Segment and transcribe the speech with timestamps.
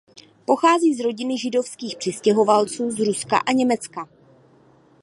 [0.45, 4.09] Pochází z rodiny židovských přistěhovalců z Ruska a Německa.